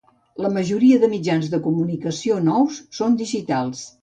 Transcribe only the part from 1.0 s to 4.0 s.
de mitjans de comunicació nous són digitals.